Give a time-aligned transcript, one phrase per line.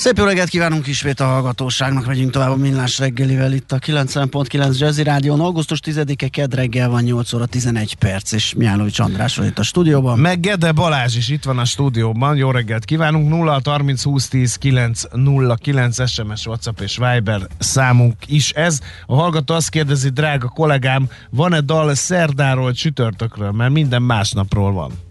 [0.00, 4.78] Szép jó reggelt kívánunk ismét a hallgatóságnak, megyünk tovább a Millás reggelivel itt a 90.9
[4.78, 5.40] Jazzy Rádión.
[5.40, 9.62] Augusztus 10-e kedd reggel van 8 óra 11 perc, és Miánovics András van itt a
[9.62, 10.18] stúdióban.
[10.18, 12.36] Meg Gede Balázs is itt van a stúdióban.
[12.36, 13.28] Jó reggelt kívánunk!
[13.28, 18.78] 0 30 20 10 9 0 9 SMS, WhatsApp és Viber számunk is ez.
[19.06, 23.50] A hallgató azt kérdezi, drága kollégám, van-e dal szerdáról, csütörtökről?
[23.50, 25.09] Mert minden másnapról van.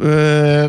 [0.00, 0.64] Ö,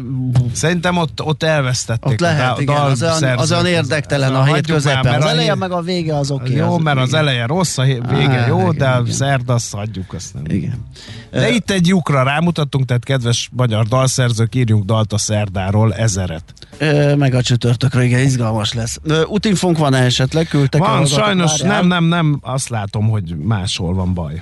[0.53, 2.11] Szerintem ott, ott elvesztették.
[2.11, 5.15] Ott lehet, a, igen, az olyan, az olyan érdektelen a hét közepe.
[5.15, 6.43] Az eleje meg a vége az oké.
[6.43, 7.07] Okay, jó, az, mert igen.
[7.07, 10.13] az eleje rossz, a vége Á, jó, igen, de a szerd azt hagyjuk.
[10.13, 10.43] Azt nem.
[10.47, 10.85] Igen.
[11.31, 16.43] De uh, itt egy lyukra rámutattunk, tehát kedves magyar dalszerzők, írjunk dalt a szerdáról ezeret.
[16.81, 18.99] Uh, meg a csütörtökre, igen, izgalmas lesz.
[19.03, 20.47] Uh, Utinfunk van -e esetleg?
[20.47, 24.41] Küldtek van, sajnos nem, nem, nem, azt látom, hogy máshol van baj.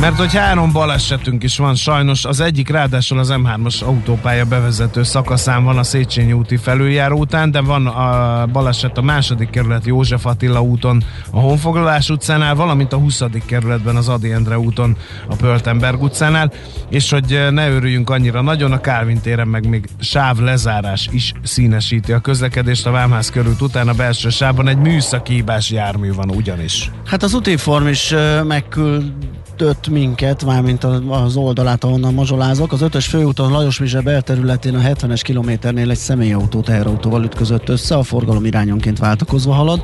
[0.00, 5.64] Mert hogy három balesetünk is van sajnos, az egyik ráadásul az M3-as autópálya bevezető szakaszán
[5.64, 10.62] van a Széchenyi úti felüljáró után, de van a baleset a második kerület József Attila
[10.62, 13.22] úton a Honfoglalás utcánál, valamint a 20.
[13.46, 14.96] kerületben az Adi Endre úton
[15.28, 16.52] a Pöltenberg utcánál,
[16.90, 22.12] és hogy ne örüljünk annyira nagyon, a Kálvin téren meg még sáv lezárás is színesíti
[22.12, 26.90] a közlekedést a Vámház körült után a belső sávban egy műszaki hibás jármű van ugyanis.
[27.06, 28.14] Hát az útiform is
[28.46, 29.12] megküld
[29.62, 32.72] ütött minket, mármint az oldalát, ahonnan mazsolázok.
[32.72, 38.02] Az ötös főúton Lajos Mizse belterületén a 70-es kilométernél egy személyautó teherautóval ütközött össze, a
[38.02, 39.82] forgalom irányonként váltakozva halad.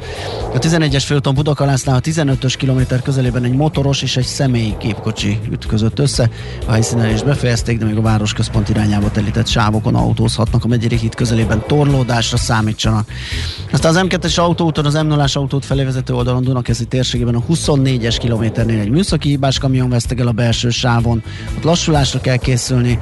[0.54, 5.98] A 11-es főúton Budakalásznál a 15-ös kilométer közelében egy motoros és egy személyi képkocsi ütközött
[5.98, 6.30] össze.
[6.66, 10.64] A helyszínen is befejezték, de még a városközpont irányába telített sávokon autózhatnak.
[10.64, 13.08] A Megyeri híd közelében torlódásra számítsanak.
[13.72, 18.16] Aztán az M2-es autóúton az m 0 autót felé vezető oldalon Dunakeszi térségében a 24-es
[18.20, 21.22] kilométernél egy műszaki hibás kamion vesztegel a belső sávon.
[21.56, 22.98] Ott lassulásra kell készülni.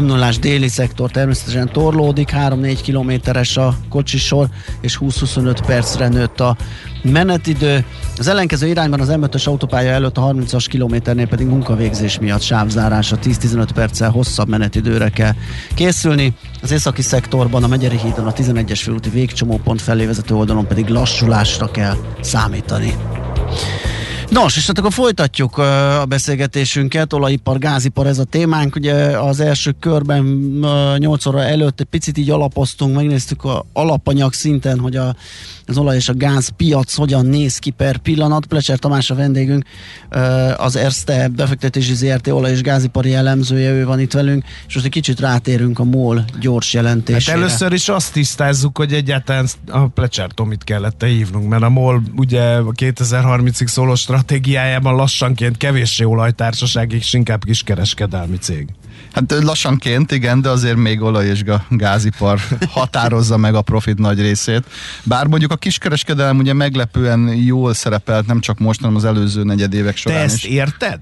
[0.00, 4.48] m 0 déli szektor természetesen torlódik, 3-4 kilométeres a kocsisor,
[4.80, 6.56] és 20-25 percre nőtt a
[7.02, 7.84] menetidő.
[8.18, 13.68] Az ellenkező irányban az M5-ös autópálya előtt a 30-as kilométernél pedig munkavégzés miatt sávzárása 10-15
[13.74, 15.32] perccel hosszabb menetidőre kell
[15.74, 16.34] készülni.
[16.62, 21.70] Az északi szektorban a Megyeri hídon a 11-es főúti végcsomópont felé vezető oldalon pedig lassulásra
[21.70, 22.94] kell számítani.
[24.34, 27.12] Nos, és hát akkor folytatjuk a beszélgetésünket.
[27.12, 28.76] Olajipar, gázipar ez a témánk.
[28.76, 30.24] Ugye az első körben
[30.98, 35.14] 8 óra előtt egy picit így alapoztunk, megnéztük a alapanyag szinten, hogy a
[35.66, 38.46] az olaj és a gáz piac hogyan néz ki per pillanat.
[38.46, 39.64] Plecser Tamás a vendégünk,
[40.56, 44.92] az Erste befektetési ZRT olaj és gázipari elemzője, ő van itt velünk, és most egy
[44.92, 47.32] kicsit rátérünk a MOL gyors jelentésére.
[47.32, 52.02] Hát először is azt tisztázzuk, hogy egyáltalán a Plecser Tomit kellett hívnunk, mert a MOL
[52.16, 58.68] ugye 2030-ig szóló stratégiájában lassanként kevéssé olajtársaság és inkább kiskereskedelmi cég.
[59.12, 62.40] Hát lassanként, igen, de azért még olaj és gázipar
[62.76, 64.64] határozza meg a profit nagy részét.
[65.02, 69.96] Bár mondjuk a kiskereskedelem ugye meglepően jól szerepelt, nem csak most, hanem az előző negyedévek
[69.96, 70.44] során Te ezt is.
[70.44, 70.98] érted?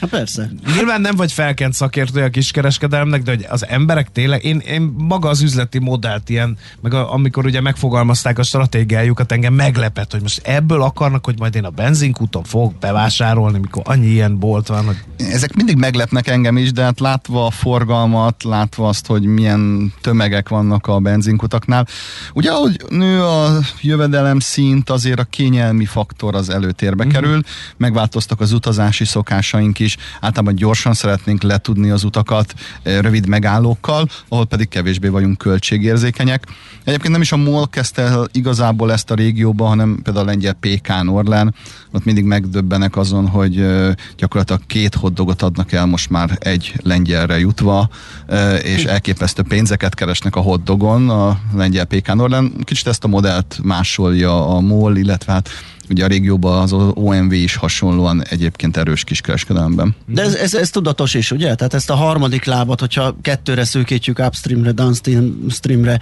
[0.00, 0.50] Hát persze.
[0.74, 5.28] Nyilván nem vagy felkent szakértője a kiskereskedelemnek, de hogy az emberek tényleg, én, én maga
[5.28, 10.46] az üzleti modellt ilyen, meg a, amikor ugye megfogalmazták a stratégiájukat, engem meglepett, hogy most
[10.46, 14.84] ebből akarnak, hogy majd én a benzinkúton fogok bevásárolni, mikor annyi ilyen bolt van.
[14.84, 14.96] Hogy...
[15.16, 20.48] Ezek mindig meglepnek engem is, de hát látva a forgalmat, látva azt, hogy milyen tömegek
[20.48, 21.86] vannak a benzinkutaknál,
[22.32, 27.12] ugye ahogy nő a jövedelem szint, azért a kényelmi faktor az előtérbe mm-hmm.
[27.12, 27.42] kerül,
[27.76, 34.08] megváltoztak az utazási szokásaink is, is általában gyorsan szeretnénk letudni az utakat eh, rövid megállókkal,
[34.28, 36.46] ahol pedig kevésbé vagyunk költségérzékenyek.
[36.84, 40.88] Egyébként nem is a MOL kezdte igazából ezt a régióba, hanem például a lengyel PK
[41.06, 41.54] Orlen,
[41.92, 47.38] ott mindig megdöbbenek azon, hogy eh, gyakorlatilag két hoddogot adnak el most már egy lengyelre
[47.38, 47.88] jutva,
[48.26, 52.52] eh, és elképesztő pénzeket keresnek a hoddogon a lengyel PK Orlen.
[52.64, 55.48] Kicsit ezt a modellt másolja a MOL, illetve hát
[55.90, 59.96] ugye a régióban az OMV is hasonlóan egyébként erős kiskereskedelemben.
[60.06, 61.54] De ez, ez, ez tudatos is, ugye?
[61.54, 66.00] Tehát ezt a harmadik lábat, hogyha kettőre szűkítjük upstreamre, downstreamre,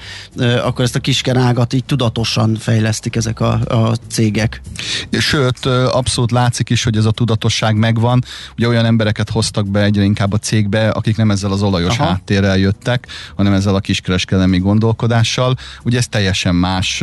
[0.62, 4.60] akkor ezt a kiskenágat így tudatosan fejlesztik ezek a, a cégek.
[5.10, 8.24] Sőt, abszolút látszik is, hogy ez a tudatosság megvan.
[8.56, 12.08] Ugye olyan embereket hoztak be egyre inkább a cégbe, akik nem ezzel az olajos Aha.
[12.08, 13.06] háttérrel jöttek,
[13.36, 15.54] hanem ezzel a kiskereskedelmi gondolkodással.
[15.84, 16.98] Ugye ez teljesen más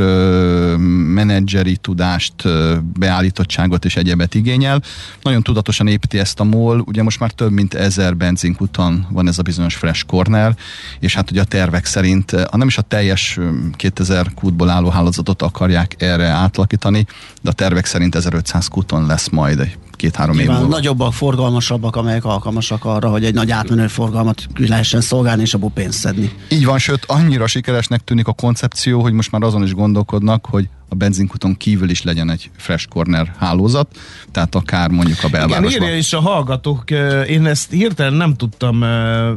[1.13, 2.33] menedzseri tudást,
[2.81, 4.81] beállítottságot és egyebet igényel.
[5.21, 9.39] Nagyon tudatosan építi ezt a MOL, ugye most már több mint ezer benzinkuton van ez
[9.39, 10.55] a bizonyos fresh corner,
[10.99, 13.39] és hát ugye a tervek szerint, ha nem is a teljes
[13.75, 17.05] 2000 kútból álló hálózatot akarják erre átalakítani,
[17.41, 20.67] de a tervek szerint 1500 kuton lesz majd egy két-három év múlva.
[20.67, 25.99] Nagyobbak, forgalmasabbak, amelyek alkalmasak arra, hogy egy nagy átmenő forgalmat lehessen szolgálni, és abból pénzt
[25.99, 26.31] szedni.
[26.49, 30.69] Így van, sőt, annyira sikeresnek tűnik a koncepció, hogy most már azon is gondolkodnak, hogy
[30.89, 33.87] a benzinkuton kívül is legyen egy fresh corner hálózat,
[34.31, 35.71] tehát akár mondjuk a belvárosban.
[35.71, 36.91] Igen, írja is a hallgatók,
[37.27, 38.85] én ezt hirtelen nem tudtam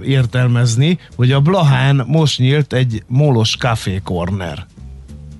[0.03, 4.67] értelmezni, hogy a Blahán most nyílt egy molos café corner.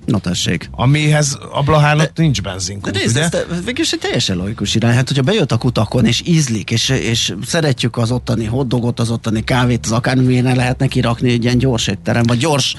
[0.07, 0.69] Na tessék.
[0.71, 4.93] Amihez a Blahán ott nincs benzinkút, de nézd, ez végülis egy teljesen logikus irány.
[4.93, 9.43] Hát, hogyha bejött a kutakon, és ízlik, és, és szeretjük az ottani hotdogot, az ottani
[9.43, 12.75] kávét, az akármilyen lehet neki rakni egy ilyen gyors étterem, vagy gyors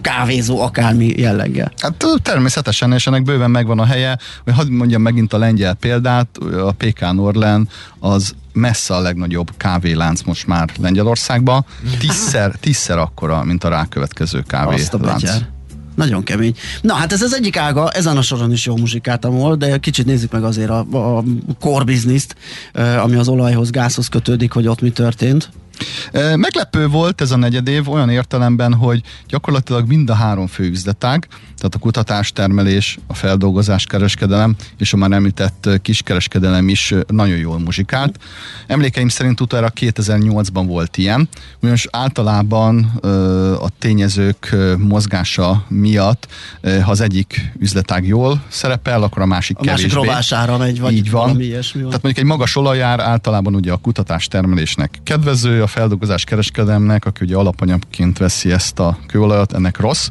[0.00, 1.72] kávézó akármi jelleggel.
[1.80, 6.36] Hát természetesen, és ennek bőven megvan a helye, hogy hadd mondjam megint a lengyel példát,
[6.62, 11.64] a PK Norlen az messze a legnagyobb kávélánc most már Lengyelországban,
[11.98, 15.58] tízszer, tízszer akkora, mint a rákövetkező kávélánc.
[16.00, 16.54] Nagyon kemény.
[16.80, 20.06] Na hát ez az egyik ága, ezen a soron is jó muzsikát amol, de kicsit
[20.06, 20.78] nézzük meg azért a,
[21.18, 21.24] a
[21.60, 22.26] core business
[23.02, 25.50] ami az olajhoz, gázhoz kötődik, hogy ott mi történt.
[26.12, 31.74] Meglepő volt ez a negyedév olyan értelemben, hogy gyakorlatilag mind a három fő üzletág, tehát
[31.74, 38.18] a kutatás, termelés, a feldolgozás, kereskedelem és a már említett kiskereskedelem is nagyon jól muzsikált.
[38.66, 41.28] Emlékeim szerint utána 2008-ban volt ilyen,
[41.60, 42.84] ugyanis általában
[43.60, 46.28] a tényezők mozgása miatt,
[46.62, 49.82] ha az egyik üzletág jól szerepel, akkor a másik a kevésbé.
[49.82, 51.22] másik rovására megy, vagy Így van.
[51.22, 51.80] valami ilyesmi.
[51.80, 57.24] Tehát mondjuk egy magas olajár általában ugye a kutatás termelésnek kedvező, a feldolgozás kereskedelmnek, aki
[57.24, 60.08] ugye alapanyagként veszi ezt a kőolajat, ennek rossz.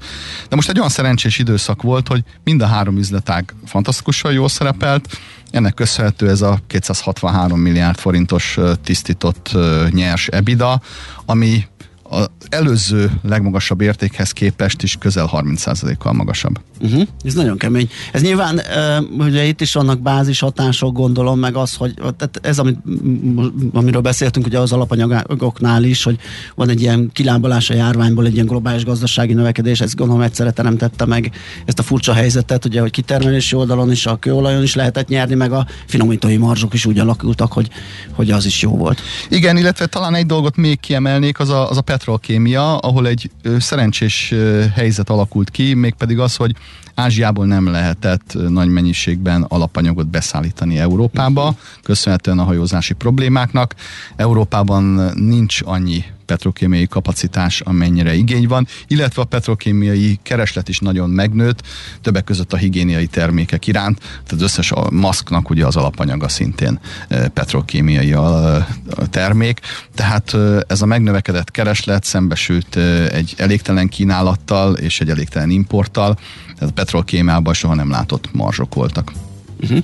[0.50, 5.18] De most egy olyan szerencsés időszak volt, hogy mind a három üzletág fantasztikusan jól szerepelt,
[5.52, 9.58] ennek köszönhető ez a 263 milliárd forintos tisztított
[9.92, 10.82] nyers EBITDA,
[11.26, 11.66] ami
[12.10, 16.60] az előző legmagasabb értékhez képest is közel 30%-kal magasabb.
[16.82, 17.08] Uh-huh.
[17.24, 17.90] Ez nagyon kemény.
[18.12, 18.62] Ez nyilván,
[19.18, 22.78] uh, ugye itt is vannak bázis hatások, gondolom, meg az, hogy tehát ez, amit,
[23.74, 26.20] amiről beszéltünk ugye az alapanyagoknál is, hogy
[26.56, 31.06] van egy ilyen kilábalás a járványból, egy ilyen globális gazdasági növekedés, ez gondolom egyszerre teremtette
[31.06, 31.32] meg
[31.66, 35.52] ezt a furcsa helyzetet, ugye, hogy kitermelési oldalon is, a kőolajon is lehetett nyerni, meg
[35.52, 37.70] a finomítói marzsok is úgy alakultak, hogy,
[38.12, 39.02] hogy az is jó volt.
[39.30, 44.34] Igen, illetve talán egy dolgot még kiemelnék, az a, az a petrolkémia, ahol egy szerencsés
[44.74, 46.56] helyzet alakult ki, mégpedig az, hogy
[46.96, 53.76] Ázsiából nem lehetett nagy mennyiségben alapanyagot beszállítani Európába, köszönhetően a hajózási problémáknak.
[54.16, 61.62] Európában nincs annyi petrokémiai kapacitás, amennyire igény van, illetve a petrokémiai kereslet is nagyon megnőtt,
[62.02, 66.80] többek között a higiéniai termékek iránt, tehát az összes a maszknak ugye az alapanyaga szintén
[67.34, 68.16] petrokémiai
[69.10, 69.60] termék,
[69.96, 70.36] tehát
[70.68, 72.76] ez a megnövekedett kereslet szembesült
[73.12, 76.18] egy elégtelen kínálattal és egy elégtelen importtal,
[76.56, 79.12] tehát a petrolkémiában soha nem látott marzsok voltak.
[79.62, 79.84] Uh-huh.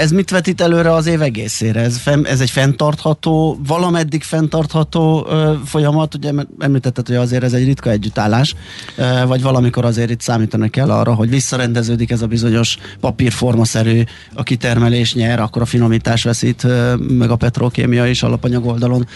[0.00, 1.80] Ez mit vetít előre az év egészére?
[1.80, 6.14] Ez, fenn, ez egy fenntartható, valameddig fenntartható uh, folyamat?
[6.14, 8.54] Ugye említetted, hogy azért ez egy ritka együttállás,
[8.96, 14.02] uh, vagy valamikor azért itt számítanak kell arra, hogy visszarendeződik ez a bizonyos papírformaszerű,
[14.34, 19.06] a kitermelés nyer, akkor a finomítás veszít, uh, meg a petrokémia is alapanyag oldalon.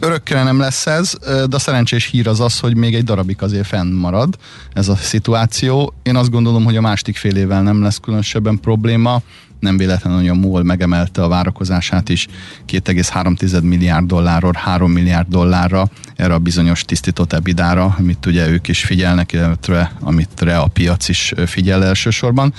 [0.00, 3.66] Örökkel nem lesz ez, de a szerencsés hír az az, hogy még egy darabig azért
[3.66, 4.36] fennmarad
[4.72, 5.94] ez a szituáció.
[6.02, 9.22] Én azt gondolom, hogy a másik fél évvel nem lesz különösebben probléma
[9.60, 12.26] nem véletlenül, hogy a MOL megemelte a várakozását is
[12.68, 18.84] 2,3 milliárd dollárról 3 milliárd dollárra erre a bizonyos tisztított ebidára, amit ugye ők is
[18.84, 22.54] figyelnek, illetve amit a piac is figyel elsősorban.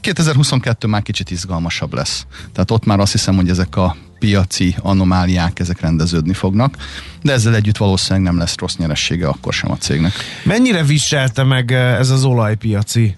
[0.00, 2.26] 2022 már kicsit izgalmasabb lesz.
[2.52, 6.76] Tehát ott már azt hiszem, hogy ezek a piaci anomáliák, ezek rendeződni fognak,
[7.22, 10.12] de ezzel együtt valószínűleg nem lesz rossz nyeressége akkor sem a cégnek.
[10.44, 13.16] Mennyire viselte meg ez az olajpiaci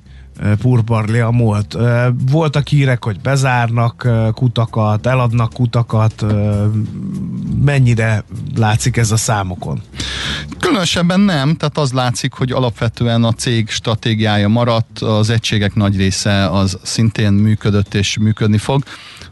[0.61, 1.77] purparli a múlt.
[2.31, 6.25] Voltak hírek, hogy bezárnak kutakat, eladnak kutakat,
[7.65, 8.25] mennyire
[8.57, 9.81] látszik ez a számokon?
[10.59, 16.51] Különösebben nem, tehát az látszik, hogy alapvetően a cég stratégiája maradt, az egységek nagy része
[16.51, 18.83] az szintén működött és működni fog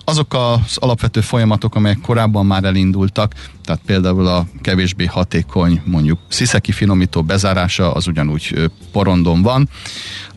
[0.08, 3.34] azok az alapvető folyamatok, amelyek korábban már elindultak,
[3.68, 9.68] tehát például a kevésbé hatékony mondjuk sziszeki finomító bezárása az ugyanúgy porondon van.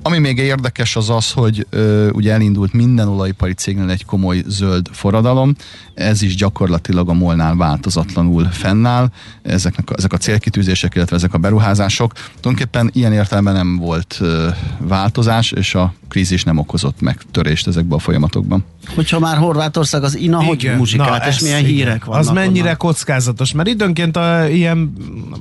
[0.04, 4.88] Ami még érdekes az az, hogy ö, ugye elindult minden olajipari cégnél egy komoly zöld
[4.92, 5.56] forradalom,
[5.94, 9.12] ez is gyakorlatilag a molnál változatlanul fennáll,
[9.42, 12.14] ezeknek, ezek a célkitűzések, illetve ezek a beruházások.
[12.14, 14.48] Tulajdonképpen ilyen értelemben nem volt ö,
[14.78, 18.66] változás, és a krízis nem okozott megtörést ezekben a folyamatokban.
[18.96, 21.72] Hogyha már Horvátország az INA, igen, hogy muzsikát, és milyen igen.
[21.72, 22.22] hírek vannak?
[22.22, 22.78] Az mennyire onnan?
[23.22, 24.94] Kockázatos, mert időnként a, ilyen,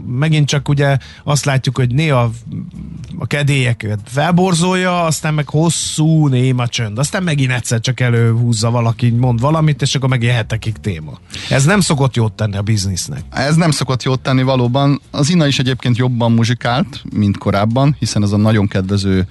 [0.06, 2.30] megint csak ugye azt látjuk, hogy néha
[3.18, 9.40] a kedélyeket felborzolja, aztán meg hosszú néma csönd, aztán megint egyszer csak előhúzza valaki, mond
[9.40, 11.18] valamit, és akkor megint hetekig téma.
[11.50, 13.22] Ez nem szokott jót tenni a biznisznek.
[13.30, 15.00] Ez nem szokott jót tenni valóban.
[15.10, 19.26] Az Ina is egyébként jobban muzsikált, mint korábban, hiszen az a nagyon kedvező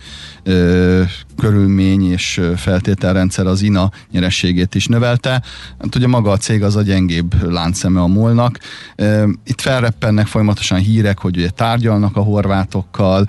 [0.49, 1.01] ö,
[1.37, 5.41] körülmény és feltételrendszer az INA nyerességét is növelte.
[5.79, 8.59] Hát ugye maga a cég az a gyengébb láncszeme a molnak.
[9.45, 13.25] Itt felreppennek folyamatosan hírek, hogy ugye tárgyalnak a horvátokkal,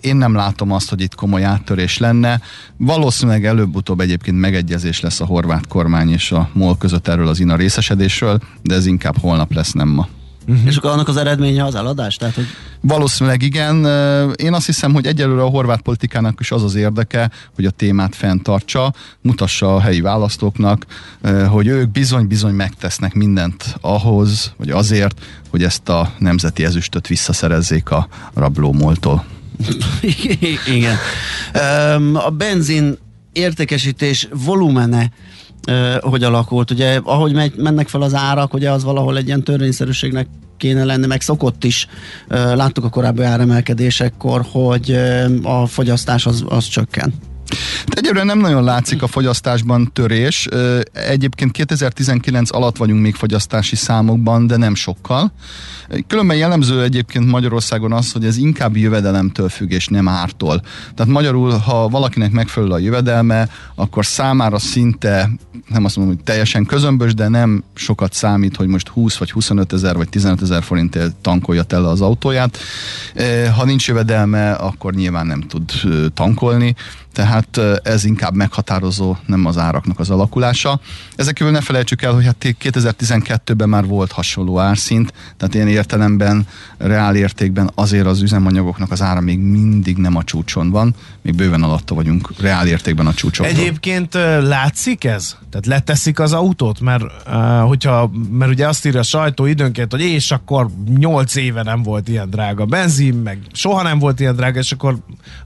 [0.00, 2.40] én nem látom azt, hogy itt komoly áttörés lenne.
[2.76, 7.56] Valószínűleg előbb-utóbb egyébként megegyezés lesz a horvát kormány és a MOL között erről az INA
[7.56, 10.08] részesedésről, de ez inkább holnap lesz, nem ma.
[10.48, 10.66] Uh-huh.
[10.66, 12.16] És akkor annak az eredménye az eladás?
[12.16, 12.46] Tehát, hogy...
[12.80, 13.84] Valószínűleg igen.
[14.34, 18.14] Én azt hiszem, hogy egyelőre a horvát politikának is az az érdeke, hogy a témát
[18.14, 20.86] fenntartsa, mutassa a helyi választóknak,
[21.48, 28.08] hogy ők bizony-bizony megtesznek mindent ahhoz, vagy azért, hogy ezt a nemzeti ezüstöt visszaszerezzék a
[28.34, 29.24] rablómoltól.
[30.76, 30.96] Igen.
[32.12, 32.98] A benzin
[33.32, 35.10] értékesítés volumene
[36.00, 36.70] hogy alakult.
[36.70, 41.06] Ugye ahogy megy, mennek fel az árak, ugye az valahol egy ilyen törvényszerűségnek kéne lenni,
[41.06, 41.86] meg szokott is.
[42.28, 44.98] Láttuk a korábbi áremelkedésekkor, hogy
[45.42, 47.14] a fogyasztás az, az csökken.
[47.86, 50.48] Egyelőre nem nagyon látszik a fogyasztásban törés.
[50.92, 55.32] Egyébként 2019 alatt vagyunk még fogyasztási számokban, de nem sokkal.
[56.06, 60.62] Különben jellemző egyébként Magyarországon az, hogy ez inkább jövedelemtől függ, és nem ártól.
[60.94, 65.30] Tehát magyarul, ha valakinek megfelel a jövedelme, akkor számára szinte,
[65.68, 69.72] nem azt mondom, hogy teljesen közömbös, de nem sokat számít, hogy most 20 vagy 25
[69.72, 72.58] ezer vagy 15 ezer forintért tankolja tele az autóját.
[73.56, 75.72] Ha nincs jövedelme, akkor nyilván nem tud
[76.14, 76.74] tankolni
[77.16, 80.80] tehát ez inkább meghatározó, nem az áraknak az alakulása.
[81.14, 86.46] Ezek kívül ne felejtsük el, hogy hát 2012-ben már volt hasonló árszint, tehát ilyen értelemben,
[86.78, 91.62] reál értékben azért az üzemanyagoknak az ára még mindig nem a csúcson van, még bőven
[91.62, 93.46] alatta vagyunk reál értékben a csúcson.
[93.46, 95.36] Egyébként látszik ez?
[95.50, 96.80] Tehát leteszik az autót?
[96.80, 97.04] Mert,
[97.66, 100.68] hogyha, mert ugye azt írja a sajtó időnként, hogy és akkor
[100.98, 104.96] 8 éve nem volt ilyen drága benzin, meg soha nem volt ilyen drága, és akkor,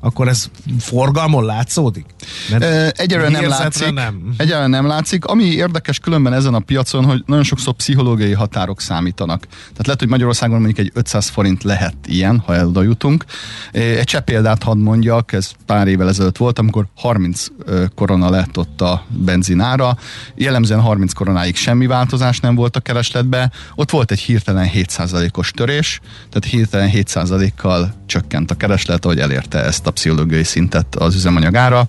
[0.00, 2.04] akkor ez forgalmon látszódik?
[2.50, 3.92] Mert Egyelőre nem látszik.
[3.92, 4.34] Nem.
[4.36, 5.24] Egyelőre nem látszik.
[5.24, 9.46] Ami érdekes különben ezen a piacon, hogy nagyon sokszor pszichológiai határok számítanak.
[9.46, 13.24] Tehát lehet, hogy Magyarországon mondjuk egy 500 forint lehet ilyen, ha eloda jutunk.
[13.72, 17.46] Egy csepp példát hadd mondjak, ez pár évvel ezelőtt volt, amikor 30
[17.94, 19.96] korona lett ott a benzinára,
[20.34, 26.00] jellemzően 30 koronáig semmi változás nem volt a keresletbe, ott volt egy hirtelen 7%-os törés,
[26.30, 31.14] tehát hirtelen 7%-kal csökkent a kereslet, ahogy elérte ezt a pszichológiai szintet az
[31.50, 31.88] üzemanyagára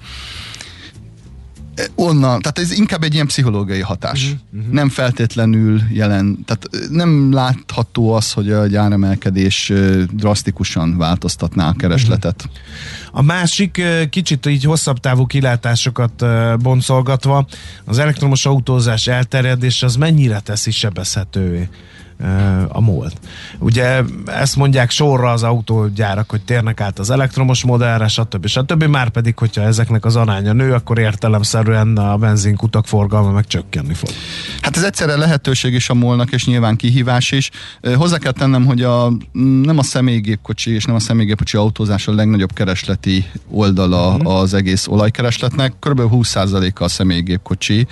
[1.96, 4.24] onnan, tehát ez inkább egy ilyen pszichológiai hatás.
[4.24, 4.74] Uh-huh, uh-huh.
[4.74, 9.72] Nem feltétlenül jelen, tehát nem látható az, hogy a gyáremelkedés
[10.12, 12.44] drasztikusan változtatná a keresletet.
[12.46, 13.20] Uh-huh.
[13.20, 16.26] A másik, kicsit így hosszabb távú kilátásokat
[16.60, 17.46] boncolgatva,
[17.86, 21.70] az elektromos autózás elterjedése az mennyire teszi sebezhetővé
[22.68, 23.14] a múlt.
[23.60, 28.48] Ugye ezt mondják sorra az autógyárak, hogy térnek át az elektromos modellre, stb.
[28.48, 28.84] stb.
[28.84, 34.10] Már pedig, hogyha ezeknek az aránya nő, akkor értelemszerűen a benzinkutak forgalma meg csökkenni fog.
[34.62, 37.50] Hát ez egyszerre lehetőség is a molnak, és nyilván kihívás is.
[37.96, 39.12] Hozzá kell tennem, hogy a,
[39.64, 44.36] nem a személygépkocsi és nem a személygépkocsi autózás a legnagyobb keresleti oldala uh-huh.
[44.36, 45.74] az egész olajkeresletnek.
[45.80, 47.88] Körülbelül 20%-a a személygépkocsi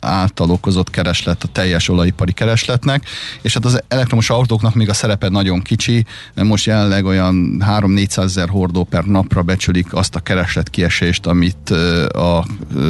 [0.00, 3.04] által okozott kereslet a teljes olajipari keresletnek,
[3.42, 8.48] és hát az elektromos autóknak még a szerepe nagyon kicsi, most jelenleg olyan 3-400 ezer
[8.48, 11.70] hordó per napra becsülik azt a kereslet kiesést, amit
[12.08, 12.46] a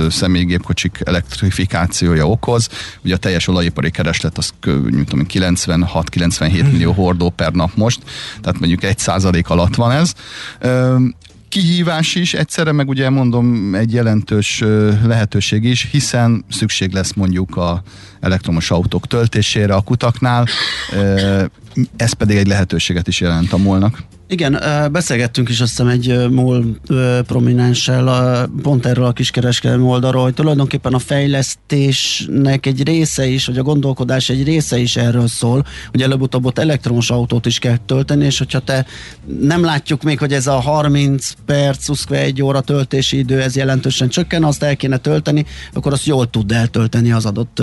[0.08, 2.68] személygépkocsik elektrifikációja okoz.
[3.04, 8.00] Ugye a teljes olajipari kereslet az 96-97 millió hordó per nap most,
[8.40, 10.12] tehát mondjuk egy százalék alatt van ez
[11.48, 14.62] kihívás is, egyszerre meg ugye mondom egy jelentős
[15.04, 17.82] lehetőség is, hiszen szükség lesz mondjuk a
[18.20, 20.46] elektromos autók töltésére a kutaknál,
[21.96, 24.02] ez pedig egy lehetőséget is jelent a molnak.
[24.28, 24.58] Igen,
[24.92, 26.64] beszélgettünk is azt hiszem egy MOL
[27.26, 33.62] prominenssel pont erről a kiskereskedelmi oldalról, hogy tulajdonképpen a fejlesztésnek egy része is, vagy a
[33.62, 38.38] gondolkodás egy része is erről szól, hogy előbb-utóbb ott elektromos autót is kell tölteni, és
[38.38, 38.86] hogyha te
[39.40, 44.44] nem látjuk még, hogy ez a 30 perc, 21 óra töltési idő, ez jelentősen csökken,
[44.44, 47.62] azt el kéne tölteni, akkor azt jól tud eltölteni az adott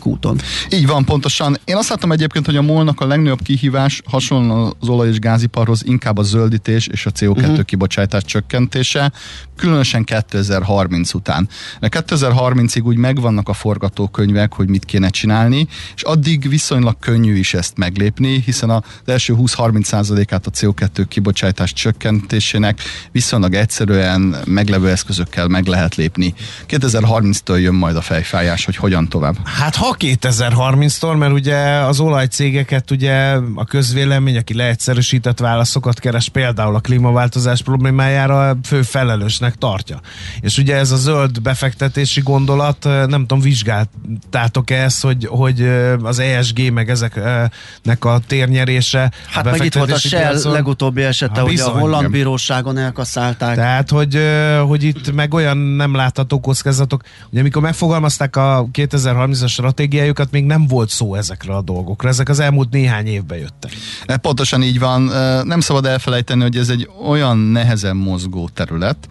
[0.00, 0.38] kúton.
[0.72, 1.58] Így van, pontosan.
[1.64, 5.68] Én azt látom egyébként, hogy a MOL-nak a legnagyobb kihívás hasonló az olaj- és gázipar
[5.70, 7.52] iparhoz inkább a zöldítés és a CO2 uh-huh.
[7.52, 7.60] Mhm.
[7.60, 9.12] kibocsátás csökkentése,
[9.56, 11.48] különösen 2030 után.
[11.80, 17.54] Mert 2030-ig úgy megvannak a forgatókönyvek, hogy mit kéne csinálni, és addig viszonylag könnyű is
[17.54, 22.80] ezt meglépni, hiszen az első 20-30%-át a CO2 kibocsátás csökkentésének
[23.12, 26.34] viszonylag egyszerűen meglevő eszközökkel meg lehet lépni.
[26.68, 29.36] 2030-től jön majd a fejfájás, hogy hogyan tovább.
[29.44, 36.74] Hát ha 2030-tól, mert ugye az olajcégeket ugye a közvélemény, aki leegyszerűsített válaszokat keres például
[36.74, 40.00] a klímaváltozás problémájára fő felelősnek tartja.
[40.40, 45.68] És ugye ez a zöld befektetési gondolat, nem tudom, vizsgáltátok-e ezt, hogy, hogy
[46.02, 51.40] az ESG meg ezeknek a térnyerése Hát meg itt volt a Shell piacon, legutóbbi esete,
[51.40, 52.10] hogy a holland igen.
[52.10, 53.54] bíróságon elkasszálták.
[53.54, 54.18] Tehát, hogy,
[54.66, 60.66] hogy itt meg olyan nem látható kockázatok, hogy amikor megfogalmazták a 2030-as stratégiájukat, még nem
[60.66, 62.08] volt szó ezekre a dolgokra.
[62.08, 63.72] Ezek az elmúlt néhány évben jöttek.
[64.20, 65.10] Pontosan így van
[65.50, 69.08] nem szabad elfelejteni, hogy ez egy olyan nehezen mozgó terület,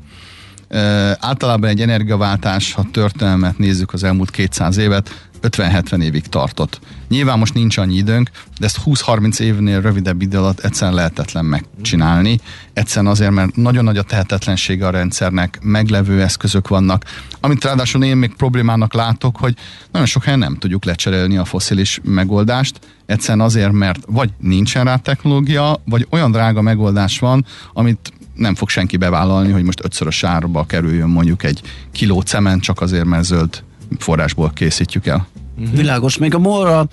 [1.19, 6.79] általában egy energiaváltás, ha történelmet nézzük az elmúlt 200 évet, 50-70 évig tartott.
[7.09, 8.29] Nyilván most nincs annyi időnk,
[8.59, 12.39] de ezt 20-30 évnél rövidebb idő alatt egyszerűen lehetetlen megcsinálni.
[12.73, 17.05] Egyszerűen azért, mert nagyon nagy a tehetetlensége a rendszernek, meglevő eszközök vannak,
[17.39, 19.55] amit ráadásul én még problémának látok, hogy
[19.91, 24.95] nagyon sok helyen nem tudjuk lecserélni a foszilis megoldást, egyszerűen azért, mert vagy nincsen rá
[24.95, 30.65] technológia, vagy olyan drága megoldás van, amit nem fog senki bevállalni, hogy most ötszörös árba
[30.65, 33.63] kerüljön mondjuk egy kiló cement csak azért, mert zöld
[33.97, 35.27] forrásból készítjük el.
[35.71, 36.17] Világos.
[36.17, 36.87] Még a morra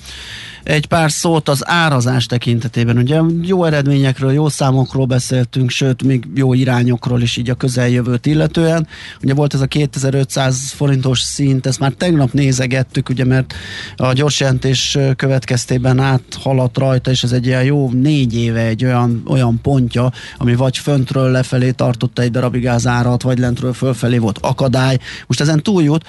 [0.66, 2.98] egy pár szót az árazás tekintetében.
[2.98, 8.86] Ugye jó eredményekről, jó számokról beszéltünk, sőt, még jó irányokról is így a közeljövőt illetően.
[9.22, 13.54] Ugye volt ez a 2500 forintos szint, ezt már tegnap nézegettük, ugye, mert
[13.96, 19.22] a gyors jelentés következtében áthaladt rajta, és ez egy ilyen jó négy éve egy olyan,
[19.26, 24.38] olyan pontja, ami vagy föntről lefelé tartotta egy darabig az árat, vagy lentről fölfelé volt
[24.42, 24.98] akadály.
[25.26, 26.04] Most ezen túljut,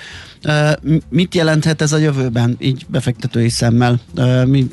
[1.10, 4.00] Mit jelenthet ez a jövőben, így befektetői szemmel?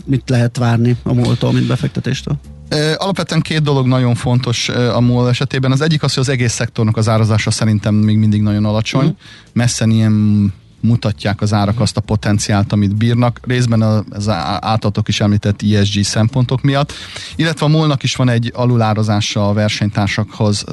[0.05, 2.37] Mit lehet várni a múltól, mint befektetéstől?
[2.97, 5.73] Alapvetően két dolog nagyon fontos a MOL esetében.
[5.73, 9.07] Az egyik az, hogy az egész szektornak az árazása szerintem még mindig nagyon alacsony.
[9.07, 9.11] Mm.
[9.53, 10.53] Messze ilyen
[10.85, 16.62] mutatják az árak azt a potenciált, amit bírnak, részben az általatok is említett ESG szempontok
[16.62, 16.92] miatt,
[17.37, 20.64] illetve a molnak is van egy alulározása a versenytársakhoz,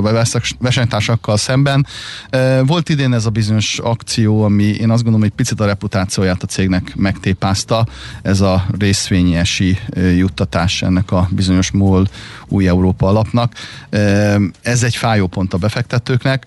[0.00, 0.14] vagy
[0.58, 1.86] versenytársakkal szemben.
[2.64, 6.46] Volt idén ez a bizonyos akció, ami én azt gondolom, hogy picit a reputációját a
[6.46, 7.86] cégnek megtépázta,
[8.22, 9.78] ez a részvényesi
[10.16, 12.06] juttatás ennek a bizonyos MOL
[12.48, 13.52] új Európa alapnak.
[14.62, 16.46] Ez egy fájó pont a befektetőknek.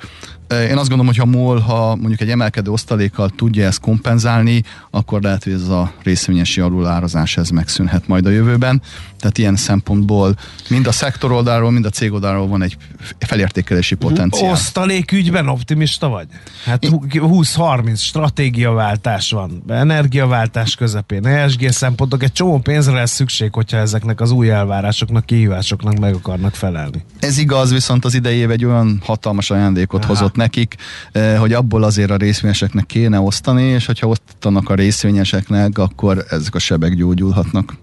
[0.62, 5.22] Én azt gondolom, hogy ha MOL, ha mondjuk egy emelkedő osztalékkal tudja ezt kompenzálni, akkor
[5.22, 8.82] lehet, hogy ez a részvényesi alulárazás ez megszűnhet majd a jövőben.
[9.24, 10.36] Tehát ilyen szempontból
[10.70, 12.78] mind a szektor oldalról, mind a cég oldalról van egy
[13.20, 14.52] felértékelési potenciál.
[14.52, 16.28] Osztalék ügyben optimista vagy?
[16.66, 24.22] Hát 20-30 stratégiaváltás van, energiaváltás közepén, ESG szempontok, egy csomó pénzre lesz szükség, hogyha ezeknek
[24.22, 27.04] az új elvárásoknak, kihívásoknak meg akarnak felelni.
[27.20, 30.14] Ez igaz, viszont az idei év egy olyan hatalmas ajándékot Aha.
[30.14, 30.76] hozott nekik,
[31.12, 36.56] eh, hogy abból azért a részvényeseknek kéne osztani, és hogyha osztanak a részvényeseknek, akkor ezek
[36.56, 37.82] a sebek gyógyulhatnak.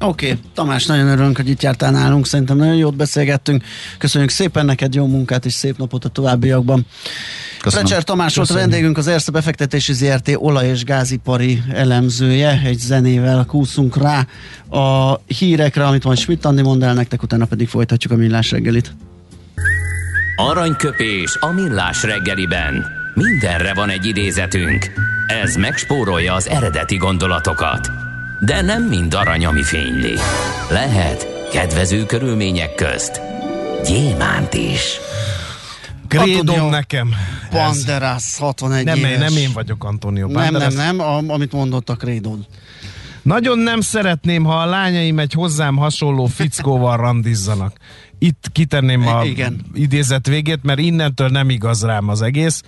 [0.00, 0.40] Oké, okay.
[0.54, 3.64] Tamás, nagyon örülünk, hogy itt jártál nálunk, szerintem nagyon jót beszélgettünk.
[3.98, 6.86] Köszönjük szépen neked, jó munkát és szép napot a továbbiakban.
[7.62, 12.62] Recser Tamás volt a vendégünk, az Erste befektetési ZRT olaj- és gázipari elemzője.
[12.64, 14.26] Egy zenével kúszunk rá
[14.80, 18.94] a hírekre, amit majd Schmidt Andi mond el nektek, utána pedig folytatjuk a millás reggelit.
[20.36, 22.86] Aranyköpés a millás reggeliben.
[23.14, 24.92] Mindenre van egy idézetünk.
[25.42, 28.05] Ez megspórolja az eredeti gondolatokat.
[28.40, 30.14] De nem mind arany, ami fényli.
[30.70, 33.20] Lehet kedvező körülmények közt
[33.84, 35.00] gyémánt is.
[36.08, 37.14] Grédom nekem.
[37.50, 39.18] Banderas, 61 nem, éves.
[39.18, 40.74] Nem én vagyok Antonio Banderas.
[40.74, 42.46] Nem, nem, nem, amit mondott a Grédon.
[43.22, 47.76] Nagyon nem szeretném, ha a lányaim egy hozzám hasonló fickóval randizzanak.
[48.18, 49.60] Itt kitenném a Igen.
[49.74, 52.62] idézet végét, mert innentől nem igaz rám az egész,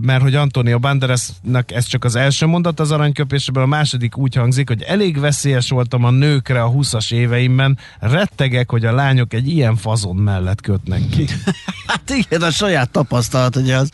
[0.00, 4.68] mert hogy Antonio Banderasnak ez csak az első mondat az aranyköpéseből, a második úgy hangzik,
[4.68, 9.76] hogy elég veszélyes voltam a nőkre a 20-as éveimben, rettegek, hogy a lányok egy ilyen
[9.76, 11.26] fazon mellett kötnek ki.
[11.86, 13.90] hát igen, a saját tapasztalat, ugye az,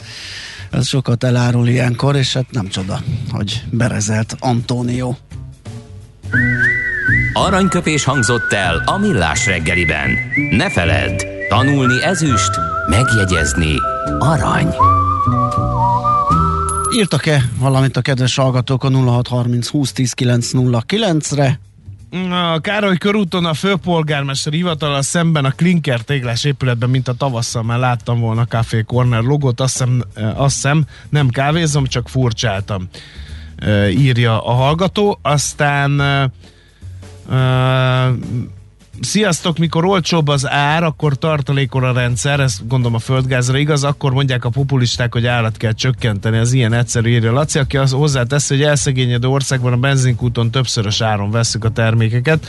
[0.70, 5.14] az sokat elárul ilyenkor, és hát nem csoda, hogy berezelt Antonio.
[7.32, 10.10] Aranyköpés hangzott el a millás reggeliben.
[10.50, 12.50] Ne feledd, tanulni ezüst,
[12.88, 13.74] megjegyezni
[14.18, 14.74] arany.
[16.96, 21.60] Írtak-e valamit a kedves hallgatók a 0630 2010 909-re?
[22.30, 27.78] A Károly körúton a főpolgármester hivatala szemben a klinker téglás épületben, mint a tavasszal már
[27.78, 30.02] láttam volna a Café Corner logót, azt hiszem,
[30.34, 32.88] azt hiszem nem kávézom, csak furcsáltam,
[33.90, 35.18] írja a hallgató.
[35.22, 36.00] Aztán
[39.00, 44.12] Sziasztok, mikor olcsóbb az ár, akkor tartalékol a rendszer, ez gondolom a földgázra igaz, akkor
[44.12, 48.48] mondják a populisták, hogy árat kell csökkenteni, az ilyen egyszerű írja Laci, aki az hozzátesz,
[48.48, 52.46] hogy elszegényedő országban a benzinkúton többszörös áron veszük a termékeket.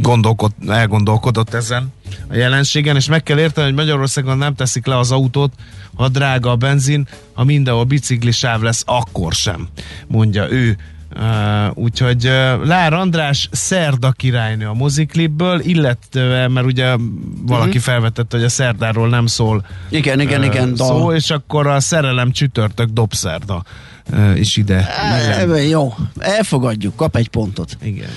[0.00, 1.92] Gondolkod, elgondolkodott ezen
[2.28, 5.52] a jelenségen, és meg kell érteni, hogy Magyarországon nem teszik le az autót,
[5.94, 9.68] ha drága a benzin, ha mindenhol biciklisáv lesz, akkor sem,
[10.06, 10.76] mondja ő.
[11.16, 16.96] Uh, úgyhogy uh, Lár András Szerda királynő a moziklipből, illetve, mert ugye
[17.42, 17.82] valaki uh-huh.
[17.82, 21.14] felvetette, hogy a Szerdáról nem szól igen, igen, uh, igen, szó, dal.
[21.14, 23.64] és akkor a szerelem csütörtök dobszerda
[24.12, 24.88] uh, is ide.
[25.36, 27.76] E, jó, elfogadjuk, kap egy pontot.
[27.82, 28.10] Igen.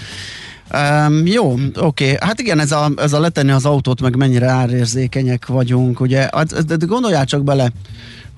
[1.08, 1.76] Um, jó, oké.
[1.76, 2.16] Okay.
[2.20, 6.30] Hát igen, ez a, ez a letenni az autót, meg mennyire árérzékenyek vagyunk, ugye,
[6.66, 7.72] de gondoljál csak bele,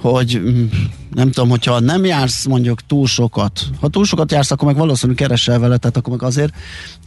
[0.01, 0.65] hogy mm,
[1.13, 5.21] nem tudom, hogyha nem jársz mondjuk túl sokat, ha túl sokat jársz, akkor meg valószínűleg
[5.21, 6.53] keresel vele, tehát akkor meg azért,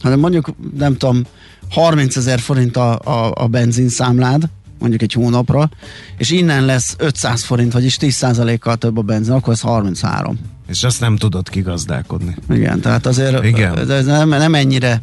[0.01, 1.23] hanem mondjuk, nem tudom,
[1.69, 5.69] 30 ezer forint a, a, a benzinszámlád, mondjuk egy hónapra,
[6.17, 10.39] és innen lesz 500 forint, vagyis 10%-kal több a benzin, akkor ez 33.
[10.67, 12.35] És azt nem tudod kigazdálkodni.
[12.49, 13.91] Igen, tehát azért Igen.
[13.91, 15.01] Ez nem, nem ennyire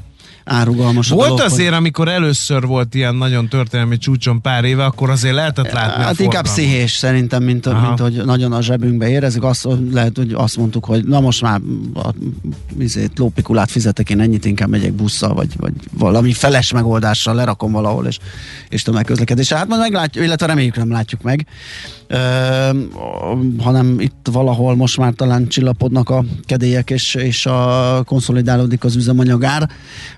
[0.50, 1.08] árugalmas.
[1.08, 6.02] Volt azért, amikor először volt ilyen nagyon történelmi csúcson pár éve, akkor azért lehetett látni
[6.02, 9.44] Hát inkább pszichész szerintem, mint, mint hogy nagyon a zsebünkbe érezzük.
[9.44, 11.60] Azt, lehet, hogy azt mondtuk, hogy na most már
[11.94, 12.08] a,
[12.78, 18.06] izét, lópikulát fizetek, én ennyit inkább megyek busszal, vagy, vagy valami feles megoldással lerakom valahol,
[18.06, 18.18] és,
[18.68, 19.52] és tömegközlekedés.
[19.52, 21.46] Hát majd meglátjuk, illetve reméljük nem látjuk meg
[23.58, 29.70] hanem itt valahol most már talán csillapodnak a kedélyek, és, és a konszolidálódik az üzemanyagár.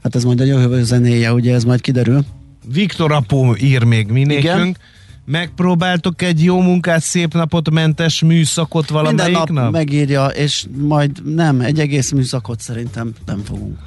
[0.03, 2.25] Hát ez majd a jövő zenéje, ugye ez majd kiderül.
[2.73, 4.77] Viktor Apó ír még mi nékünk.
[5.25, 9.65] Megpróbáltok egy jó munkát, szép napot, mentes műszakot valamelyik Minden nap?
[9.65, 13.79] nap megírja, és majd nem, egy egész műszakot szerintem nem fogunk.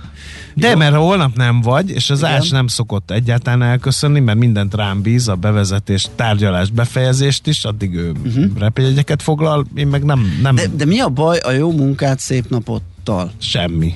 [0.57, 0.77] De Jó.
[0.77, 2.31] mert holnap nem vagy, és az Igen.
[2.31, 7.93] Ás nem szokott egyáltalán elköszönni, mert mindent rám bíz, a bevezetés, tárgyalás, befejezést is, addig
[7.93, 8.45] ő uh-huh.
[8.57, 10.39] repényegyeket foglal, én meg nem...
[10.41, 10.55] nem...
[10.55, 13.31] De, de mi a baj a jó munkát, szép napot tal?
[13.37, 13.93] Semmi.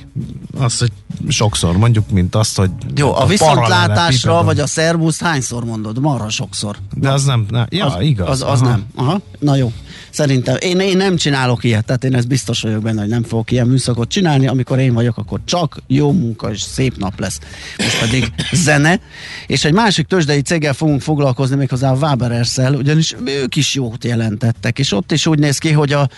[0.58, 0.92] Azt, hogy
[1.28, 6.00] sokszor mondjuk, mint azt, hogy Jó, a, a viszontlátásra, vagy a szervusz hányszor mondod?
[6.00, 6.76] Marha sokszor.
[6.94, 8.28] De az nem, ne, ja, az, igaz.
[8.28, 8.84] Az, az nem.
[8.94, 9.20] Aha.
[9.38, 9.72] Na jó.
[10.10, 13.50] Szerintem én, én nem csinálok ilyet, tehát én ezt biztos vagyok benne, hogy nem fogok
[13.50, 17.38] ilyen műszakot csinálni, amikor én vagyok, akkor csak jó munka és szép nap lesz.
[17.78, 18.32] Most pedig
[18.64, 19.00] zene,
[19.46, 24.78] és egy másik tőzsdei céggel fogunk foglalkozni méghozzá a Wabererszel, ugyanis ők is jót jelentettek,
[24.78, 26.08] és ott is úgy néz ki, hogy a,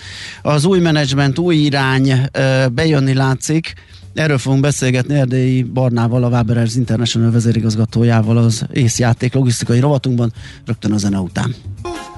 [0.42, 3.75] az új menedzsment, új irány ö, bejönni látszik,
[4.14, 10.33] Erről fogunk beszélgetni Erdélyi Barnával, a Waberers International vezérigazgatójával az észjáték logisztikai rovatunkban,
[10.64, 11.55] rögtön a zene után.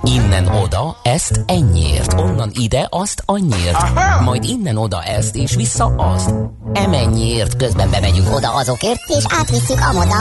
[0.02, 4.22] Innen oda, ezt ennyiért, onnan ide, azt annyiért, Aha!
[4.22, 6.34] majd innen oda ezt, és vissza azt.
[6.72, 10.16] Emennyiért közben bemegyünk oda azokért, és átvisszük amoda.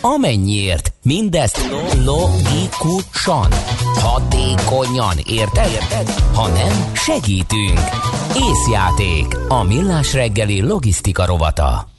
[0.00, 1.60] Amennyiért, mindezt
[2.04, 3.48] logikusan,
[3.94, 5.70] hatékonyan, érted?
[5.70, 6.14] érted?
[6.34, 7.80] Ha nem, segítünk.
[8.50, 11.91] Észjáték, a millás reggeli logisztika rovata.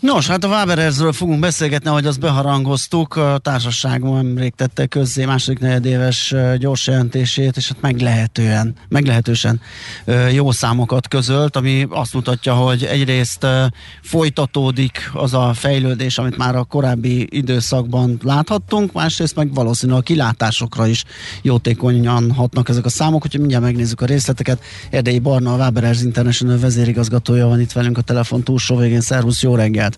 [0.00, 3.16] Nos, hát a Waberersről fogunk beszélgetni, ahogy azt beharangoztuk.
[3.16, 9.60] A társaságban nemrég tette közzé második negyedéves gyors jelentését, és hát meglehetően, meglehetősen
[10.32, 13.46] jó számokat közölt, ami azt mutatja, hogy egyrészt
[14.02, 20.86] folytatódik az a fejlődés, amit már a korábbi időszakban láthattunk, másrészt meg valószínűleg a kilátásokra
[20.86, 21.04] is
[21.42, 24.62] jótékonyan hatnak ezek a számok, úgyhogy mindjárt megnézzük a részleteket.
[24.90, 29.00] Erdei Barna, a Waberers International vezérigazgatója van itt velünk a telefon túlsó végén.
[29.00, 29.89] Szervusz, jó reggel!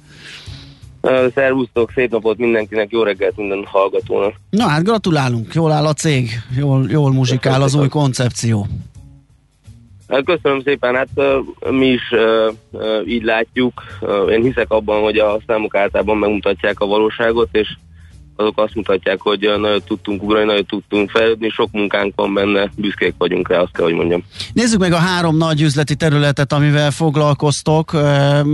[1.01, 1.33] Reggelt!
[1.35, 4.35] Szervusztok, szép napot mindenkinek, jó reggelt minden hallgatónak.
[4.51, 7.85] Na hát gratulálunk, jól áll a cég, jól, jól muzsikál Köszönöm az szépen.
[7.85, 8.67] új koncepció.
[10.25, 11.09] Köszönöm szépen, hát
[11.71, 12.15] mi is
[13.07, 13.83] így látjuk.
[14.31, 17.77] Én hiszek abban, hogy a számok általában megmutatják a valóságot, és
[18.37, 23.15] azok azt mutatják, hogy nagyon tudtunk ugrani, nagyon tudtunk fejlődni, sok munkánk van benne, büszkék
[23.19, 24.25] vagyunk rá, azt kell, hogy mondjam.
[24.53, 27.97] Nézzük meg a három nagy üzleti területet, amivel foglalkoztok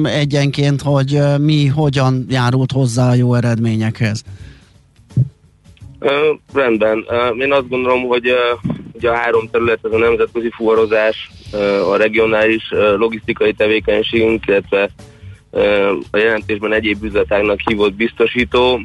[0.05, 4.25] egyenként, hogy mi hogyan járult hozzá a jó eredményekhez.
[6.01, 6.11] Uh,
[6.55, 6.99] rendben.
[6.99, 11.91] Uh, én azt gondolom, hogy uh, ugye a három terület, ez a nemzetközi fuvarozás, uh,
[11.91, 14.91] a regionális uh, logisztikai tevékenységünk, illetve
[15.51, 18.81] uh, a jelentésben egyéb üzletágnak hívott biztosító.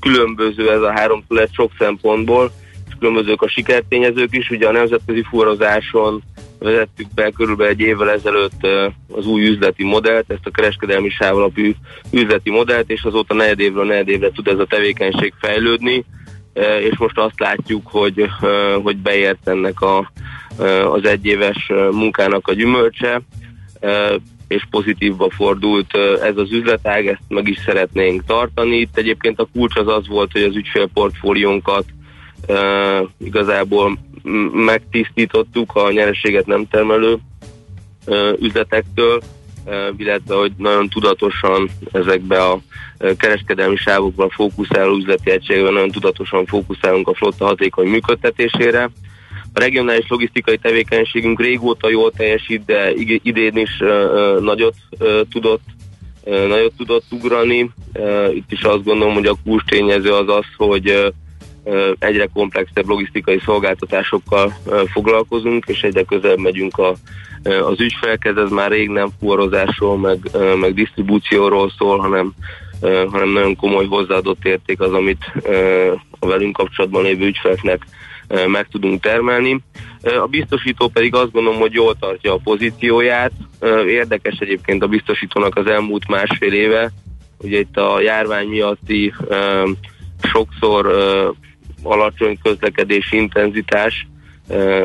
[0.00, 2.52] Különböző ez a három terület sok szempontból,
[2.88, 4.50] és különbözők a sikertényezők is.
[4.50, 6.22] Ugye a nemzetközi fuvarozáson
[6.58, 8.66] vezettük be körülbelül egy évvel ezelőtt
[9.12, 11.62] az új üzleti modellt, ezt a kereskedelmi sávalapú
[12.10, 16.04] üzleti modellt, és azóta negyedévről negyedévre tud ez a tevékenység fejlődni,
[16.90, 18.24] és most azt látjuk, hogy,
[18.82, 20.12] hogy beért ennek a,
[20.90, 23.20] az egyéves munkának a gyümölcse,
[24.50, 28.76] és pozitívba fordult ez az üzletág, ezt meg is szeretnénk tartani.
[28.76, 31.84] Itt egyébként a kulcs az az volt, hogy az ügyfélportfóliónkat
[33.18, 33.98] igazából
[34.52, 37.18] megtisztítottuk a nyereséget nem termelő
[38.40, 39.20] üzletektől,
[39.96, 42.60] illetve hogy nagyon tudatosan ezekbe a
[43.16, 48.90] kereskedelmi sávokban fókuszáló üzleti egységben nagyon tudatosan fókuszálunk a flotta hatékony működtetésére.
[49.52, 53.82] A regionális logisztikai tevékenységünk régóta jól teljesít, de idén is
[54.40, 54.74] nagyot
[55.30, 55.62] tudott
[56.24, 57.70] nagyot tudott ugrani.
[58.34, 59.72] Itt is azt gondolom, hogy a kulcs
[60.04, 61.12] az az, hogy
[61.98, 64.54] egyre komplexebb logisztikai szolgáltatásokkal
[64.92, 66.94] foglalkozunk, és egyre közelebb megyünk a,
[67.42, 68.36] az ügyfelekhez.
[68.36, 70.18] Ez már rég nem fuvarozásról, meg,
[70.60, 72.32] meg disztribúcióról szól, hanem,
[73.10, 75.32] hanem nagyon komoly hozzáadott érték az, amit
[76.18, 77.86] a velünk kapcsolatban lévő ügyfeleknek
[78.46, 79.60] meg tudunk termelni.
[80.02, 83.32] A biztosító pedig azt gondolom, hogy jól tartja a pozícióját.
[83.86, 86.90] Érdekes egyébként a biztosítónak az elmúlt másfél éve,
[87.38, 89.14] ugye itt a járvány miatti
[90.22, 90.86] sokszor
[91.82, 94.06] alacsony közlekedési intenzitás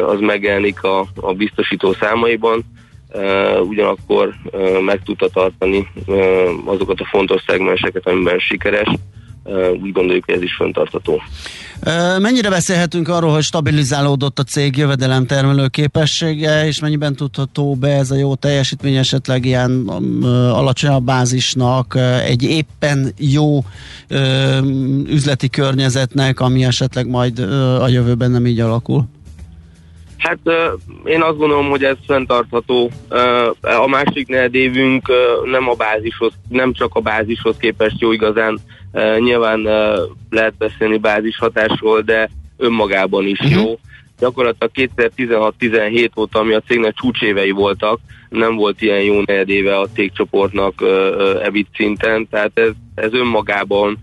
[0.06, 2.64] az megjelenik a, a biztosító számaiban,
[3.62, 4.34] ugyanakkor
[4.86, 5.88] meg tudta tartani
[6.66, 8.88] azokat a fontos szegmenseket, amiben sikeres.
[9.82, 11.22] Úgy gondoljuk, hogy ez is fenntartható.
[12.20, 18.16] Mennyire beszélhetünk arról, hogy stabilizálódott a cég jövedelemtermelő képessége, és mennyiben tudható be ez a
[18.16, 19.88] jó teljesítmény esetleg ilyen
[20.52, 23.66] alacsonyabb bázisnak, egy éppen jó
[25.08, 27.40] üzleti környezetnek, ami esetleg majd
[27.80, 29.08] a jövőben nem így alakul?
[30.26, 30.40] Hát
[31.04, 32.92] én azt gondolom, hogy ez fenntartható.
[33.62, 35.12] A másik negyedévünk
[35.44, 38.60] nem a bázishoz, nem csak a bázishoz képest jó igazán.
[39.20, 39.62] Nyilván
[40.30, 43.62] lehet beszélni bázishatásról, de önmagában is jó.
[43.62, 43.80] Uh-huh.
[44.20, 48.00] Gyakorlatilag 2016-17 óta, ami a cégnek csúcsévei voltak,
[48.36, 50.84] nem volt ilyen jó negyedéve a cégcsoportnak
[51.44, 53.98] EBIT szinten, tehát ez, ez önmagában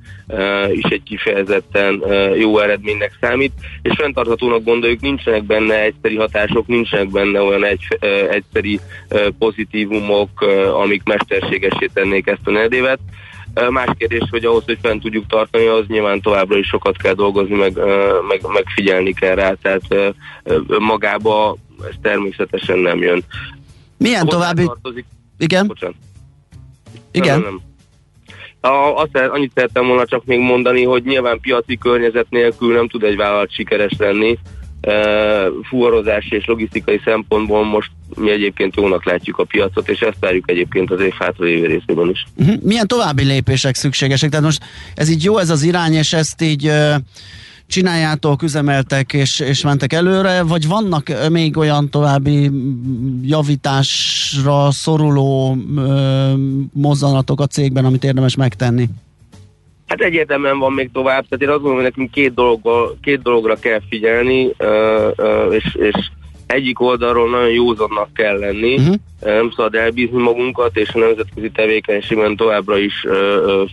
[0.73, 2.03] is egy kifejezetten
[2.37, 7.99] jó eredménynek számít, és fenntarthatónak gondoljuk, nincsenek benne egyszeri hatások, nincsenek benne olyan egy,
[8.31, 8.81] egyszeri
[9.39, 10.41] pozitívumok,
[10.83, 12.99] amik mesterségesé tennék ezt a negyedévet.
[13.69, 17.55] Más kérdés, hogy ahhoz, hogy fent tudjuk tartani, az nyilván továbbra is sokat kell dolgozni,
[17.55, 17.77] meg,
[18.29, 20.15] meg, meg figyelni kell rá, tehát
[20.79, 21.57] magába
[21.89, 23.25] ez természetesen nem jön.
[24.03, 24.65] Milyen további...
[24.65, 25.05] Tartozik.
[25.39, 25.67] Igen?
[25.67, 25.97] Bocsánat.
[27.13, 27.41] Igen?
[27.41, 27.61] Nem,
[28.61, 28.71] nem.
[28.73, 33.03] A, azt annyit szerettem volna csak még mondani, hogy nyilván piaci környezet nélkül nem tud
[33.03, 34.39] egy vállalat sikeres lenni.
[34.81, 34.95] E,
[35.63, 40.91] fuvarozási és logisztikai szempontból most mi egyébként jónak látjuk a piacot, és ezt várjuk egyébként
[40.91, 42.25] az év hátra évi részében is.
[42.37, 42.63] Uh-huh.
[42.63, 44.31] Milyen további lépések szükségesek?
[44.31, 46.71] Tehát most ez így jó ez az irány, és ezt így
[47.73, 52.51] csináljátok, üzemeltek és, és mentek előre, vagy vannak még olyan további
[53.23, 56.33] javításra szoruló ö,
[56.73, 58.89] mozzanatok a cégben, amit érdemes megtenni?
[59.87, 63.55] Hát egyértelműen van még tovább, tehát én azt gondolom, hogy nekünk két, dologgal, két dologra
[63.55, 66.11] kell figyelni, ö, ö, és, és
[66.53, 68.95] egyik oldalról nagyon józannak kell lenni, uh-huh.
[69.21, 73.07] nem szabad elbízni magunkat, és a nemzetközi tevékenységben továbbra is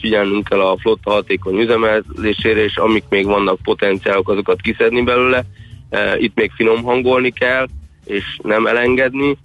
[0.02, 5.44] figyelnünk kell a flotta hatékony üzemelésére, és amik még vannak potenciálok, azokat kiszedni belőle.
[6.18, 7.68] Itt még finom hangolni kell,
[8.06, 9.38] és nem elengedni.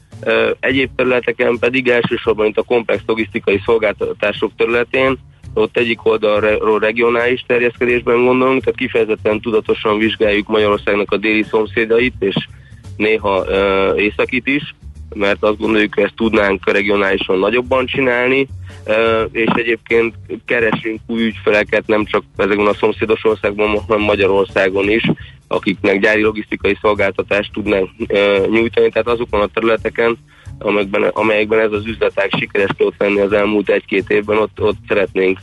[0.60, 5.18] Egyéb területeken pedig elsősorban itt a komplex logisztikai szolgáltatások területén
[5.54, 12.34] ott egyik oldalról regionális terjeszkedésben gondolunk, tehát kifejezetten tudatosan vizsgáljuk Magyarországnak a déli szomszédait, és
[12.96, 14.74] néha uh, északit is,
[15.14, 18.48] mert azt gondoljuk, hogy ezt tudnánk regionálisan nagyobban csinálni,
[19.32, 25.10] és egyébként keresünk új ügyfeleket nem csak ezekben a szomszédos országban, hanem Magyarországon is,
[25.48, 27.88] akiknek gyári logisztikai szolgáltatást tudnánk
[28.50, 30.18] nyújtani, tehát azokon a területeken,
[30.58, 35.38] amelyekben, amelyekben ez az üzletág sikeres tudott lenni az elmúlt egy-két évben, ott, ott szeretnénk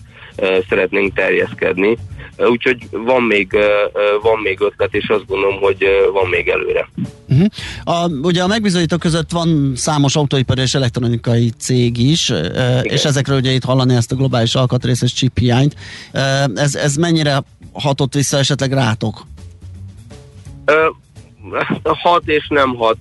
[0.70, 1.98] szeretnénk terjeszkedni.
[2.38, 3.58] Úgyhogy van még,
[4.22, 6.90] van még ötlet, és azt gondolom, hogy van még előre.
[7.30, 7.48] Uh-huh.
[7.84, 12.84] A, ugye a megbizonyítók között van számos autóipari és elektronikai cég is, Igen.
[12.84, 15.76] és ezekről ugye itt hallani ezt a globális alkatrészes chip hiányt.
[16.56, 19.26] Ez, ez mennyire hatott vissza esetleg rátok?
[21.84, 22.98] Hat és nem hat.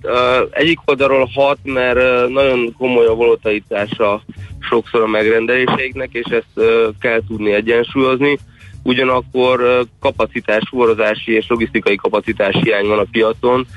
[0.51, 4.21] Egyik oldalról hat, mert nagyon komoly a volatilitása
[4.59, 6.67] sokszor a megrendeléseiknek, és ezt
[6.99, 8.37] kell tudni egyensúlyozni
[8.83, 13.67] ugyanakkor kapacitás, fuvarozási és logisztikai kapacitás hiány van a piacon,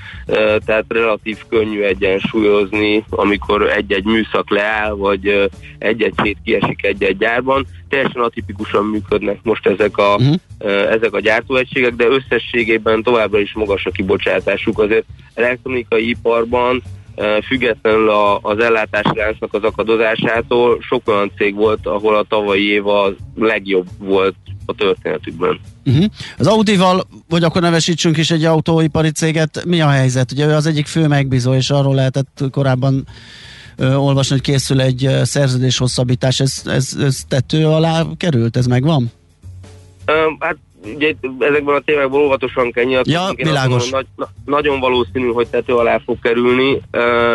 [0.64, 7.66] tehát relatív könnyű egyensúlyozni, amikor egy-egy műszak leáll, vagy egy-egy szét kiesik egy-egy gyárban.
[7.88, 10.34] Teljesen atipikusan működnek most ezek a, uh-huh.
[10.90, 14.78] ezek a gyártóegységek, de összességében továbbra is magas a kibocsátásuk.
[14.78, 16.82] Azért elektronikai iparban
[17.46, 22.86] függetlenül a, az ellátási láncnak az akadozásától sok olyan cég volt, ahol a tavalyi év
[22.86, 24.34] a legjobb volt
[24.66, 25.60] a történetükben.
[25.84, 26.04] Uh-huh.
[26.38, 30.32] Az Audival, vagy akkor nevesítsünk is egy autóipari céget, mi a helyzet?
[30.32, 33.06] Ugye ő az egyik fő megbízó, és arról lehetett korábban
[33.76, 36.40] ö, olvasni, hogy készül egy szerződés hosszabbítás.
[36.40, 38.56] Ez, ez, ez tető alá került?
[38.56, 39.10] Ez megvan?
[40.38, 40.56] Hát
[40.94, 43.20] ugye ezekben a témákban óvatosan kell nyilatkozni.
[43.20, 43.90] Ja, világos.
[43.90, 46.80] Nagy, na, nagyon valószínű, hogy tető alá fog kerülni,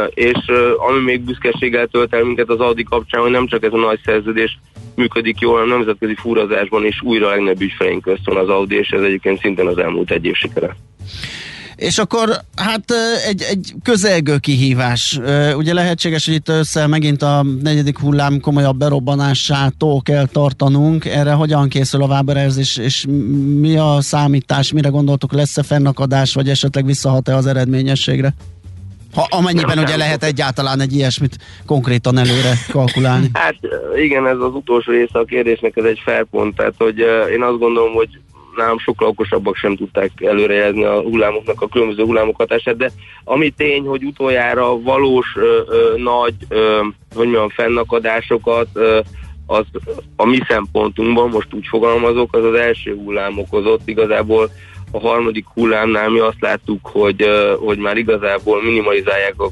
[0.09, 0.37] és
[0.77, 3.99] ami még büszkeséggel tölt el minket az Audi kapcsán, hogy nem csak ez a nagy
[4.05, 4.59] szerződés
[4.95, 8.89] működik jól, hanem nemzetközi fúrazásban is újra a legnagyobb ügyfeleink közt van az Audi, és
[8.89, 10.75] ez egyébként szintén az elmúlt egy év sikere.
[11.79, 12.83] És akkor hát
[13.27, 15.19] egy, egy közelgő kihívás.
[15.55, 21.05] Ugye lehetséges, hogy itt össze megint a negyedik hullám komolyabb berobbanásától kell tartanunk.
[21.05, 23.05] Erre hogyan készül a Waberers, és, és
[23.59, 28.33] mi a számítás, mire gondoltok, lesz-e fennakadás, vagy esetleg visszahat-e az eredményességre?
[29.13, 33.29] Ha amennyiben ugye lehet egyáltalán egy ilyesmit konkrétan előre kalkulálni.
[33.33, 33.55] Hát
[34.03, 36.97] igen, ez az utolsó része a kérdésnek, ez egy felpont, tehát hogy
[37.33, 38.09] én azt gondolom, hogy
[38.59, 42.91] nálam sokkal okosabbak sem tudták előrejelzni a hullámoknak a különböző hullámok hatását, de
[43.23, 46.79] ami tény, hogy utoljára valós ö, ö, nagy, ö,
[47.15, 48.99] hogy mondjam, fennakadásokat ö,
[49.45, 49.65] az
[50.15, 53.81] a mi szempontunkban, most úgy fogalmazok, az az első hullám okozott.
[53.85, 54.49] Igazából
[54.91, 57.25] a harmadik hullámnál mi azt láttuk, hogy,
[57.59, 59.49] hogy már igazából minimalizálják a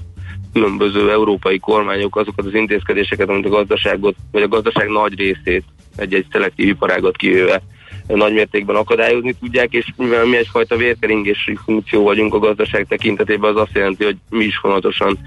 [0.54, 5.63] különböző európai kormányok azokat az intézkedéseket, amit a gazdaságot, vagy a gazdaság nagy részét
[5.96, 7.62] egy-egy szelektív iparágat kivéve
[8.08, 13.62] nagy mértékben akadályozni tudják, és mivel mi egyfajta vérkeringési funkció vagyunk a gazdaság tekintetében, az
[13.62, 15.17] azt jelenti, hogy mi is fontosan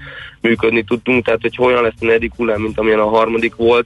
[0.41, 3.85] működni tudtunk, tehát hogy olyan lesz a negyedik hullám, mint amilyen a harmadik volt,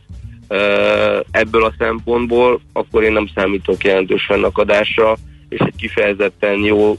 [1.31, 5.15] ebből a szempontból, akkor én nem számítok jelentős fennakadásra,
[5.49, 6.97] és egy kifejezetten jó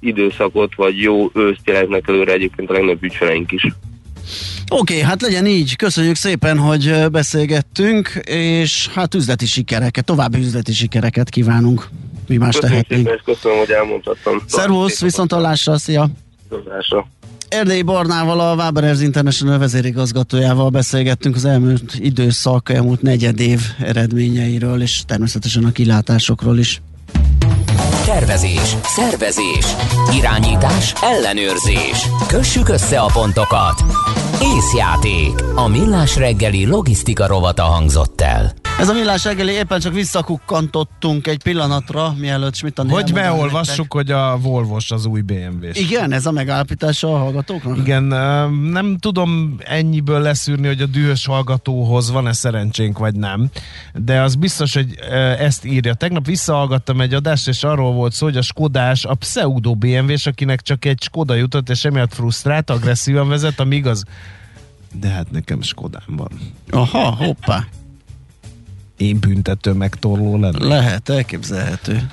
[0.00, 3.66] időszakot, vagy jó őszt jeleznek előre egyébként a legnagyobb ügyfeleink is.
[4.70, 5.76] Oké, okay, hát legyen így.
[5.76, 11.88] Köszönjük szépen, hogy beszélgettünk, és hát üzleti sikereket, további üzleti sikereket kívánunk.
[12.28, 13.06] Mi más köszönöm tehetnénk.
[13.06, 14.42] Szépen, köszönöm, hogy elmondhattam.
[14.46, 16.08] Szervusz, viszont hallásra, szia!
[16.48, 17.06] Viszontlátásra.
[17.48, 25.02] Erdélyi Barnával, a Waberers International vezérigazgatójával beszélgettünk az elmúlt időszak, elmúlt negyed év eredményeiről, és
[25.06, 26.80] természetesen a kilátásokról is.
[28.06, 29.76] Tervezés, szervezés,
[30.12, 32.08] irányítás, ellenőrzés.
[32.26, 33.84] Kössük össze a pontokat.
[34.42, 35.32] Észjáték.
[35.54, 38.52] A millás reggeli logisztika rovata hangzott el.
[38.78, 44.38] Ez a millás reggeli éppen csak visszakukkantottunk egy pillanatra, mielőtt Schmidt Hogy beolvassuk, hogy a
[44.42, 45.78] volvo az új bmw -s.
[45.78, 47.78] Igen, ez a megállapítása a hallgatóknak?
[47.78, 48.02] Igen,
[48.70, 53.48] nem tudom ennyiből leszűrni, hogy a dühös hallgatóhoz van-e szerencsénk, vagy nem,
[53.94, 54.94] de az biztos, hogy
[55.38, 55.94] ezt írja.
[55.94, 60.60] Tegnap visszahallgattam egy adást, és arról volt szó, hogy a Skodás a pseudo bmw akinek
[60.60, 64.04] csak egy Skoda jutott, és emiatt frusztrált, agresszívan vezet, amíg az
[65.00, 66.30] de hát nekem Skodám van.
[66.70, 67.64] Aha, hoppá
[68.96, 70.64] én büntető megtorló lenne.
[70.64, 72.10] Lehet, elképzelhető.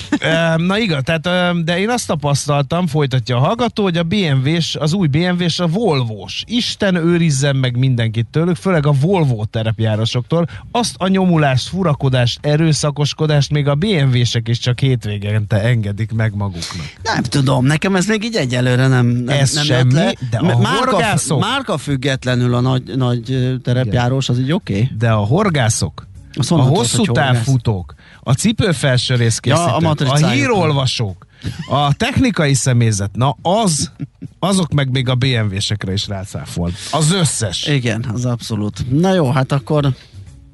[0.56, 5.06] Na igaz, tehát, de én azt tapasztaltam, folytatja a hallgató, hogy a bmw az új
[5.06, 10.46] bmw a volvo Isten őrizzen meg mindenkit tőlük, főleg a Volvo terepjárosoktól.
[10.70, 16.86] Azt a nyomulást, furakodást, erőszakoskodást még a BMW-sek is csak hétvégente engedik meg maguknak.
[17.02, 20.12] Nem tudom, nekem ez még így egyelőre nem, nem, ez nem semmi, le.
[20.30, 21.40] de a márka, horgászok...
[21.40, 24.72] Márka függetlenül a nagy, nagy terepjárós, az így oké.
[24.72, 24.90] Okay.
[24.98, 26.06] De a horgászok
[26.48, 31.26] a hosszú távfutók, a cipőfelsőrészkészítők, ja, a, a hírolvasók,
[31.68, 33.90] a technikai személyzet, na az,
[34.38, 36.74] azok meg még a BMW-sekre is rácáfolt.
[36.90, 37.66] Az összes.
[37.66, 38.90] Igen, az abszolút.
[38.90, 39.94] Na jó, hát akkor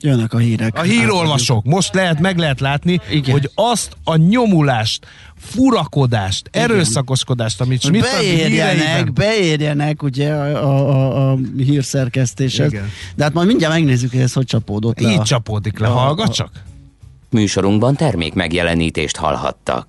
[0.00, 0.78] Jönnek a hírek.
[0.78, 1.64] A hírolvasók.
[1.64, 3.32] Most lehet, meg lehet látni, Igen.
[3.32, 6.70] hogy azt a nyomulást, furakodást, Igen.
[6.70, 12.72] erőszakodást, amit Schmidt beérjenek, beérjenek ugye a, a, a, a hírszerkesztéshez.
[12.72, 12.88] Igen.
[13.16, 15.10] De hát majd mindjárt megnézzük, hogy ez hogy csapódott le.
[15.10, 16.50] Így a- csapódik le, a- hallgat a- csak.
[17.30, 19.88] Műsorunkban termék megjelenítést hallhattak.